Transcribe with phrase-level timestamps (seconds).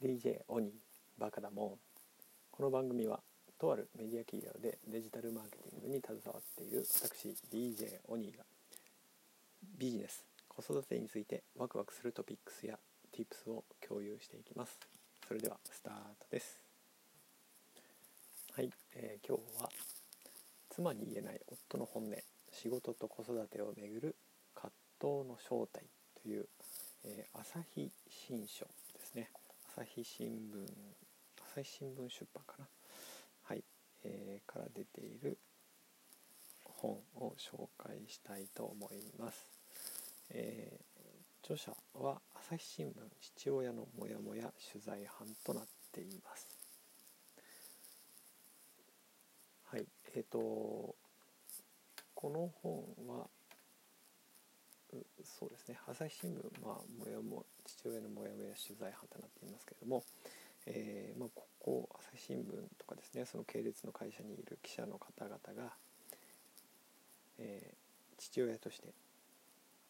[0.00, 0.70] DJ オニー
[1.18, 1.70] バカだもん。
[2.52, 3.18] この番組は
[3.58, 8.44] とあるメディア企業でデジタルマーケティングに携わっている私 DJ オニーが
[9.76, 12.78] ビジネス子育てについてワクワクするトピックスや
[13.12, 14.78] Tips を共有していきます。
[15.26, 16.62] それではスタートです。
[18.54, 19.68] はい、えー、今日は
[20.70, 22.10] 妻に言えない夫の本音
[22.52, 24.16] 仕事と子育てをめぐる
[24.54, 25.82] 葛藤の正体
[26.22, 26.46] という、
[27.02, 29.28] えー、朝日新書ですね。
[29.78, 30.66] 朝日新聞
[31.54, 32.66] 朝日新聞出版かな
[33.44, 33.62] はい、
[34.02, 35.38] えー、から出ている
[36.64, 39.46] 本を紹介したいと思います、
[40.30, 42.90] えー、著者は朝日新聞
[43.20, 46.48] 父親のモヤモヤ取材班となっています。
[49.70, 50.96] はいえっ、ー、と
[52.16, 53.28] この本は
[55.24, 60.02] そうですね朝日新聞、まあ、もやも父親のモヤモヤ取材班となっていますけれども、
[60.66, 62.42] えーまあ、ここ朝日新聞
[62.78, 65.72] とかですねその系列の会社にいる記者の方々が、
[67.38, 68.88] えー、父親として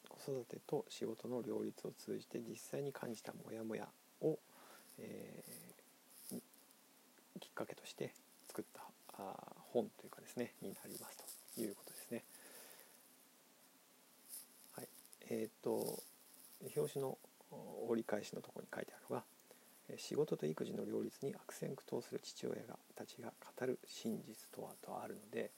[0.08, 3.86] 子育てと仕事の両立を通じて実際に感じたモヤモヤ
[4.20, 4.38] を、
[4.98, 6.38] えー、
[7.40, 8.12] きっかけとして
[8.48, 8.82] 作った
[9.18, 9.34] あ
[9.72, 11.18] 本というかですねになります
[11.54, 12.24] ということですね。
[15.30, 16.02] えっ、ー、と
[16.76, 17.18] 表紙の
[17.88, 19.24] 折り返しのところに書いてあるのが
[19.96, 25.50] 仕事と育児の両立に悪戦苦闘する父親がたちが語る真実とはとあるので、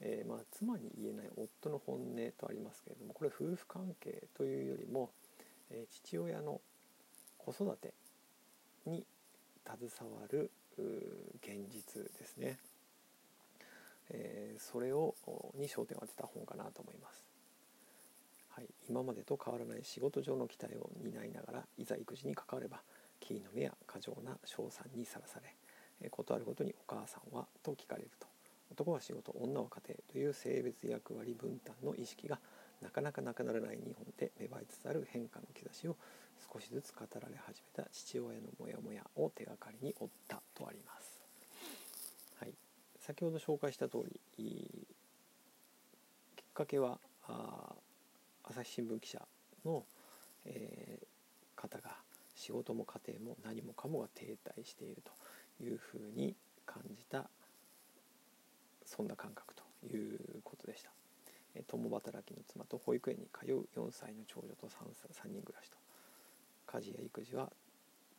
[0.00, 5.10] えー、まあ妻に言えない夫の本音とありますけれどもこれ夫婦関係というよりも、
[5.70, 6.60] えー、父親の
[7.38, 7.94] 子育て
[8.86, 9.04] に
[9.66, 10.50] 携わる
[11.42, 12.58] 現実ですね、
[14.10, 15.14] えー、それを
[15.56, 17.33] に焦点を当てた本かなと思います。
[18.54, 22.82] はい、今までと変わらない仕事上の期待を担いながらいざ育児に関われば
[23.18, 25.40] キーの目や過剰な称賛にさらさ
[26.00, 28.28] れ事あるごとに「お母さんは?」と聞かれると
[28.70, 32.38] 男は仕事女は家庭という性別役割分担の意識が
[32.80, 35.96] なかなかなくならない日本で芽生えつつある変化の兆しを
[36.52, 41.20] 少しずつ語られ始めた父親のモヤモヤを手がかりに追ったとあります。
[42.38, 42.54] はい、
[43.00, 44.20] 先ほど紹介した通り
[46.36, 47.00] きっかけは
[48.44, 49.22] 朝日新聞記者
[49.64, 49.84] の、
[50.44, 51.96] えー、方が
[52.34, 56.34] 仕事も家庭も何もかもが停滞しているというふうに
[56.66, 57.28] 感じた
[58.84, 60.90] そんな感覚ということでした。
[61.68, 64.70] 共働きの妻と保育園に通う4歳の長女と 3,
[65.28, 65.78] 3人暮らしと。
[66.66, 67.52] 家事や育児は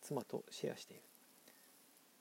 [0.01, 1.03] 妻とシェアしている。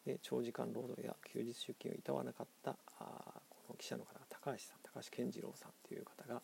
[0.04, 6.42] で長時間労働や休日出勤をいたわなかったあこの記者の方が高橋さん高橋健次郎さんという方が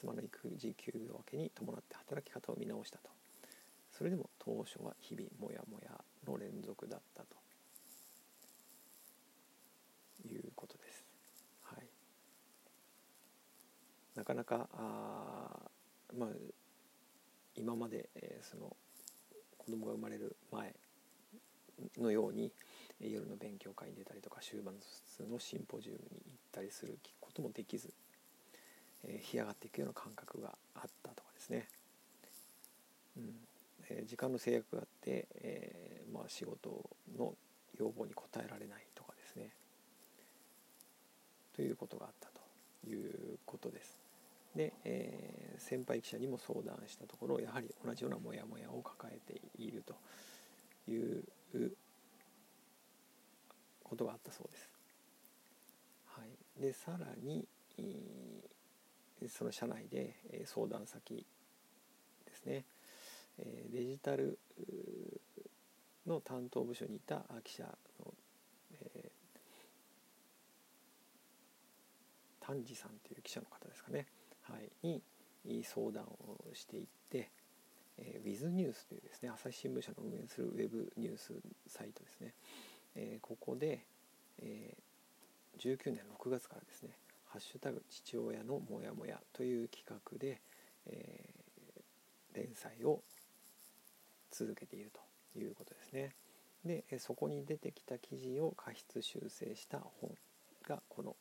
[0.00, 3.10] 妻の育児休業明けに伴って働き方を見直したと。
[3.90, 5.90] それでも当初は日々モヤモヤ
[6.26, 7.40] の連続だったと。
[10.28, 11.04] いうことです。
[11.62, 11.86] はい、
[14.14, 15.48] なかなかあ
[16.16, 16.28] まあ
[17.54, 18.76] 今まで、えー、その
[19.58, 20.74] 子供が生まれる前
[21.98, 22.52] のように
[23.00, 24.74] 夜の勉強会に出たりとか終盤
[25.28, 27.92] のシンポジウムに行ったりすることもできず、
[29.04, 31.68] えー、干上がっていくような感覚があったとかですね、
[33.16, 33.34] うん、
[33.88, 37.34] え時間の制約があって、えー、まあ、仕事の
[37.78, 39.50] 要望に応えられないとかですね
[41.54, 43.98] ということがあったということです。
[44.54, 49.94] で、えー、先輩記者にも相談したところやはり同じようなモヤモヤを抱えていると
[50.90, 51.22] いう
[53.84, 54.68] ことがあったそうです。
[56.06, 57.46] はい、でさらに
[59.28, 60.16] その社内で
[60.46, 61.26] 相談先
[62.26, 62.64] ですね。
[63.72, 64.38] デジタル
[66.06, 68.14] の担当部署にいた記者の、
[68.94, 74.06] えー、丹治さんという記者の方ですかね、
[74.42, 75.02] はい、
[75.44, 77.30] に相談をしていって、
[77.98, 81.32] えー、ウィズニュースというですね朝日新聞社の運営するウェブニュース
[81.68, 82.34] サイトですね、
[82.96, 83.84] えー、ここで、
[84.42, 86.90] えー、19年6月からですね
[87.40, 90.40] 「ッシュタグ父親のモヤモヤ」という企画で、
[90.86, 93.02] えー、連載を
[94.30, 95.00] 続けていると
[95.38, 96.14] いうことですね。
[96.64, 100.14] でそこに出てきた記事を過失修正した本
[100.68, 101.16] がこの、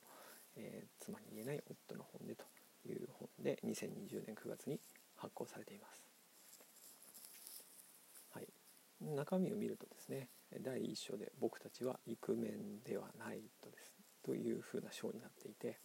[0.57, 2.43] えー、妻に言えない夫の本でと
[2.85, 4.81] いう本で2020年9月に
[5.15, 6.05] 発行されています。
[8.31, 8.47] はい、
[8.99, 10.27] 中身を見るとですね
[10.61, 15.79] 第1章で「僕たちはイクメンではない」とですというふうな章になっていて、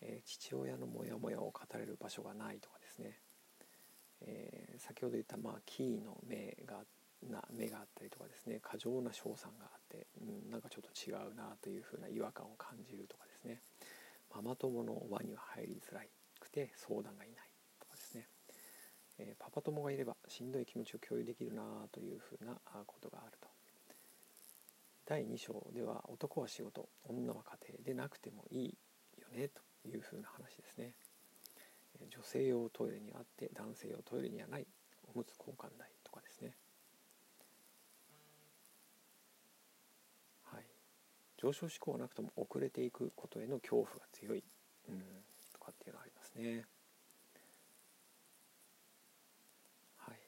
[0.00, 3.20] えー、父親のモヤモヤを語れる場所がないとかですね。
[4.20, 6.84] えー、先ほど言ったまあキーの目が
[7.22, 8.60] な目があったりとかですね。
[8.62, 13.60] 過剰な称賛があって、うん、なんかちょっと違うなというふうな違和感を感じるとかですね。
[14.34, 16.02] ママ友の輪には入りづら
[16.40, 18.26] くて相談がいないとかですね、
[19.18, 21.62] えー、パパ友がいればしんどい気持ちを共有できるな
[21.92, 22.54] というふうな
[22.86, 23.48] ことがあると。
[25.06, 28.78] 第2章では男は仕事女は家庭でなくてもいい
[29.18, 29.60] よねと。
[29.88, 30.94] いうふうな話ですね。
[32.10, 34.66] 女性用トイレにあって男性用トイレにはない
[35.14, 36.54] おむつ交換台とかですね。
[40.44, 40.64] はい。
[41.36, 44.42] 上昇志向はなくとも遅れていくことへの恐怖が強い、
[44.88, 45.02] うん、
[45.52, 46.64] とかっていうのがありますね。
[49.98, 50.18] はい。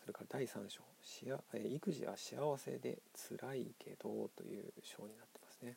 [0.00, 2.98] それから第3章しや育児は幸せで
[3.40, 5.76] 辛いけどという章になってますね、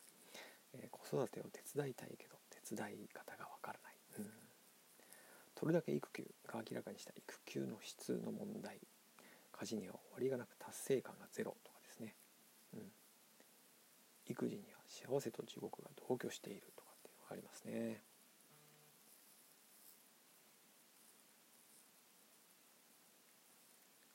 [1.12, 3.94] 育てを手伝いたいけど手伝い方がわからない。
[4.18, 4.30] うん、
[5.54, 8.78] 取るだけ育休が明らかにした育休の質の問題。
[9.52, 12.14] 家事には終わりがなく達成感がゼロとかですね、
[12.72, 12.80] うん、
[14.26, 18.00] 育児には幸せと地獄が同居しているとかっていうのがありますね。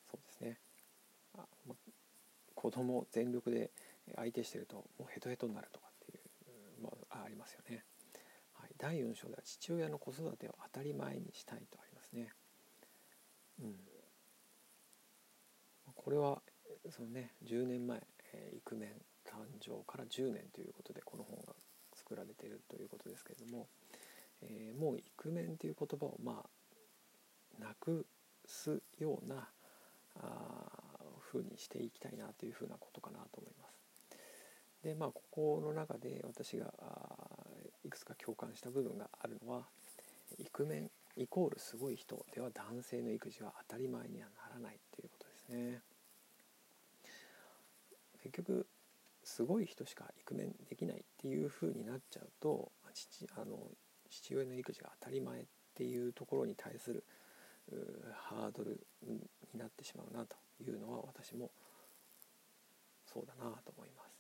[0.10, 0.58] そうですね、
[2.56, 3.70] 子供全力で
[4.16, 5.85] 相手してるともうヘトヘトになるとか、
[7.24, 7.84] あ、りますよね。
[8.54, 12.32] はい第4章では父親の子育てを当たり前にしたいとありますね。
[13.62, 13.76] うん、
[15.94, 16.42] これは
[16.90, 18.02] そのね10年前、
[18.34, 18.90] えー、イクメン
[19.26, 21.54] 誕生から10年ということでこの本が
[21.96, 23.68] 作られているということですけれども、
[24.42, 28.06] えー、もうイクメンという言葉をまあなく
[28.46, 29.48] すような
[30.18, 30.86] あ
[31.32, 33.76] 風にしていきたいなというふうなことかなと思います。
[34.84, 36.72] でまあここの中で私が
[37.96, 39.64] くつか共感した部分があるのは
[40.38, 45.82] イクメンイコールすごい人では男性の育児は当たり前にはならないということですね。
[48.22, 48.68] 結局
[49.24, 53.58] すごい人しかイクメンできないっていう風になっちゃうと父あの
[54.10, 57.04] 父親の育児が当たり前っていうところに対する
[58.14, 59.22] ハードルに
[59.58, 61.50] なってしまうなというのは私も
[63.06, 64.16] そうだなと思います。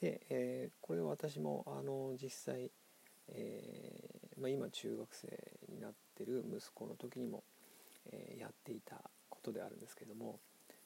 [0.00, 2.70] で、えー、これ私もあの実際、
[3.28, 5.28] えーまあ、今中学生
[5.68, 7.44] になってる息子の時にも、
[8.10, 8.96] えー、やっていた
[9.28, 10.40] ことであるんですけども、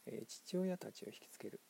[0.07, 1.61] え、父親たちを引きつける、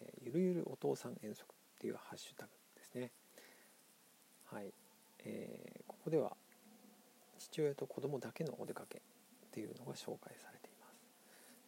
[0.00, 1.46] え、ゆるゆるお父さん遠足っ
[1.78, 3.10] ていうハッシュタグですね。
[4.46, 4.72] はい、
[5.24, 6.32] えー、ここでは
[7.38, 9.00] 父親と子供だけのお出かけっ
[9.50, 10.96] ていうのが紹介されています。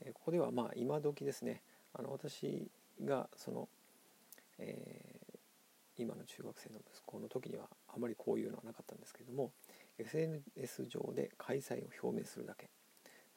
[0.06, 1.60] え、ここではまあ今時ですね
[1.92, 2.70] あの私
[3.04, 3.68] がその
[4.58, 9.52] えー、今の中学生の息子の時にはあまりこういうのはなかったんですけれども
[9.98, 12.70] SNS 上で開催を表明するだけ。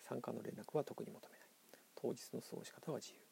[0.02, 1.48] 参加の連絡は特に求めない。
[1.96, 3.20] 当日の過ごし方は自由。
[3.20, 3.24] っ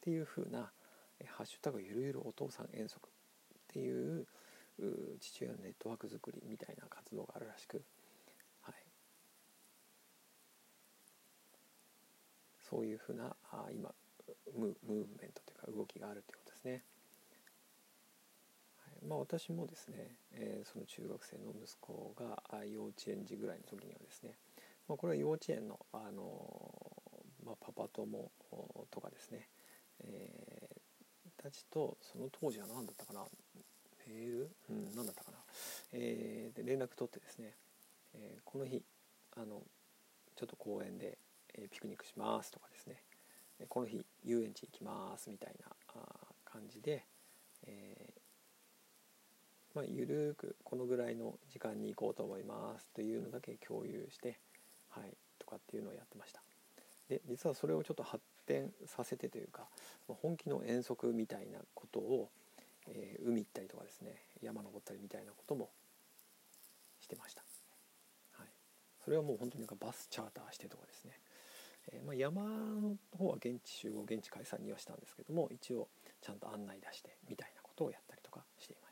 [0.00, 0.72] ていうふうな
[1.26, 3.12] 「ハッシュタグゆるゆるお父さん遠足」っ
[3.68, 4.26] ていう
[5.20, 7.84] 父親のネットワーク作りみたいな活動があるらしく、
[8.62, 8.74] はい、
[12.58, 13.94] そういうふうなあ今
[14.54, 16.84] ムーブメントというか動きがあるということですね。
[19.10, 24.36] まあ、私もですね、えー、その中学生の息子が幼稚園児ぐらいの時にはですね、
[24.88, 26.22] まあ、これは幼稚園の、あの
[27.44, 28.30] まあ、パパ友
[28.92, 29.48] とかですね、
[30.04, 33.24] えー、たちとその当時は何だったかな
[34.06, 35.38] メール、うん、何だったかな、
[35.92, 37.56] えー、で連絡取ってですね、
[38.14, 38.80] えー、この日
[39.36, 39.60] あの
[40.36, 41.18] ちょっと公園で、
[41.52, 43.02] えピクニックしますとかですね
[43.68, 46.00] この日遊園地行きますみたいな
[46.44, 47.04] 感じで、
[47.66, 48.09] え
[49.74, 54.40] まあ、ゆるくこのぐらいの時間に行こうと思いますというのだけ共有して、
[54.88, 56.42] はい、とかっていうのをやってました。
[57.08, 59.66] で実はそれをちょっと発展させてというか
[60.06, 62.30] 本気の遠足みたいなことを、
[62.88, 65.70] えー、海行ったりとかですね山登ったりみたいなことも
[67.00, 67.42] してました。
[68.32, 68.48] はい、
[69.04, 71.18] それはもう本当になんかバスチャーターしてとかですね、
[71.92, 75.88] えー、まあ、山の方は現地集合現地解散にはしたんですけども一応
[76.20, 78.89] ちゃんと案内出してみたいなことをやったりとかしていました。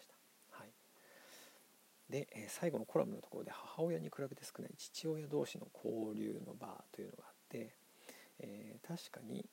[2.10, 7.74] で、え最後のコラムのところで母親に比べて少ない父親同士の交流の場というのがあって、
[8.40, 9.44] えー、確かに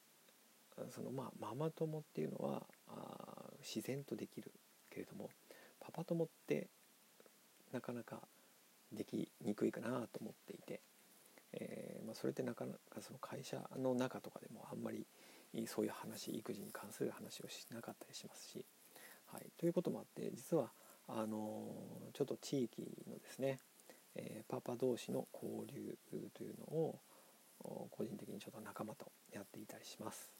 [0.91, 4.51] そのまあママ友っていうのはあ自然とできる
[4.89, 5.29] けれども
[5.79, 6.67] パパ友って
[7.71, 8.21] なかなか
[8.91, 10.81] できにくいかなと思っていて、
[11.53, 15.05] えー、まあ、それってなかなかその会社の中とかでもあんまり
[15.67, 18.65] そういう話育児に関する話をしなかったりしますし、
[19.31, 20.71] はい、ということもあって実は
[21.07, 21.63] あの
[22.13, 23.59] ちょっと地域のですね、
[24.15, 25.95] えー、パパ同士の交流
[26.33, 26.99] というのを
[27.91, 30.31] 個人的にちょっと仲間とやっていたりします。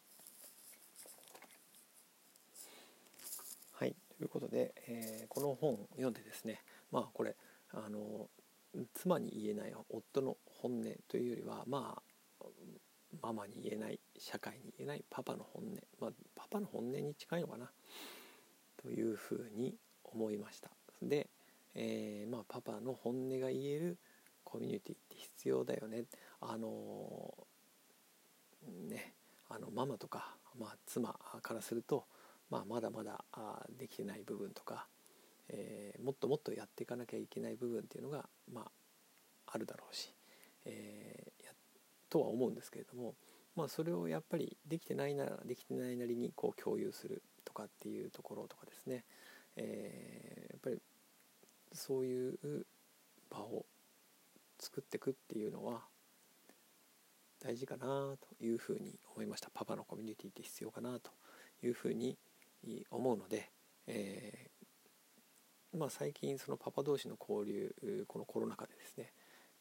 [3.73, 7.35] はいということで、えー、この本を読んでですねまあこれ
[7.71, 8.29] あの
[8.93, 12.01] 妻に言えない夫の本音というよりはまあ
[13.21, 17.69] ママに言えない社会に言えないパパの本音、まあ、パパの本音に近いのかな
[18.81, 19.75] というふうに
[20.15, 20.71] 思いました。
[21.01, 21.27] で、
[21.75, 23.97] えー、まあ、パパの本音が言える
[24.43, 26.05] コミュニティって必要だよね。
[26.39, 29.13] あのー、ね
[29.49, 32.05] あのママとか、まあ、妻からすると、
[32.49, 34.87] まあ、まだまだあできてない部分とか、
[35.49, 38.71] えー、もっともっとやっていかなきゃいけない部分っていうのが、まあ、
[39.47, 40.13] あるだろうし、
[40.65, 41.45] えー、
[42.09, 43.15] とは思うんですけれども、
[43.55, 49.03] まあ、それをやっぱりできてないならできてないなりにこう共有するとかっていうところとかですね、
[49.55, 50.77] えー、やっぱり
[51.73, 52.65] そういう
[53.29, 53.65] 場を
[54.59, 55.81] 作っていくっていうのは
[57.39, 59.49] 大事かなというふうに思いました。
[59.53, 61.11] パパのコミュニティって必要かなと
[61.63, 62.17] いうふうに
[62.89, 63.51] 思うので、
[63.87, 69.11] えー、まあ、最近そのパパ同士の交流このコロナ禍でですね、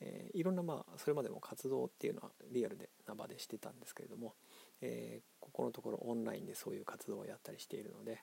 [0.01, 4.35] えー、いろんなまあそれまでも活動っていうのはリアルでな場でしてたんですけれども、
[4.81, 8.23] えー、ここのところオンラインでそういう活動をやったりしているので、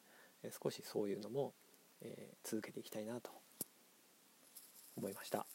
[0.64, 1.54] 少しそういうのも、
[2.02, 3.32] え続けていきたいなと
[4.96, 5.46] 思いました。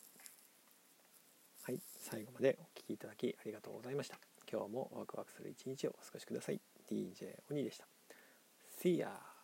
[1.62, 4.19] はい最後までお聴きいただきありがとうございました。
[4.50, 6.61] 今日もワクワクする一日をお過ごしください。
[6.88, 7.87] DJ 鬼でした。
[8.81, 9.36] See ya!